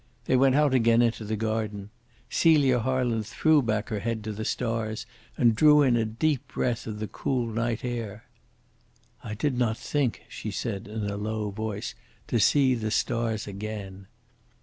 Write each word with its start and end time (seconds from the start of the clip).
They 0.25 0.35
went 0.35 0.55
out 0.55 0.73
again 0.73 1.03
into 1.03 1.23
the 1.23 1.35
garden. 1.35 1.91
Celia 2.27 2.79
Harland 2.79 3.27
threw 3.27 3.61
back 3.61 3.89
her 3.89 3.99
head 3.99 4.23
to 4.23 4.31
the 4.31 4.43
stars 4.43 5.05
and 5.37 5.53
drew 5.55 5.83
in 5.83 5.95
a 5.95 6.05
deep 6.05 6.47
breath 6.47 6.87
of 6.87 6.97
the 6.97 7.07
cool 7.07 7.45
night 7.45 7.85
air. 7.85 8.23
"I 9.23 9.35
did 9.35 9.59
not 9.59 9.77
think," 9.77 10.23
she 10.27 10.49
said 10.49 10.87
in 10.87 11.05
a 11.07 11.17
low 11.17 11.51
voice, 11.51 11.93
"to 12.29 12.39
see 12.39 12.73
the 12.73 12.89
stars 12.89 13.45
again." 13.45 14.07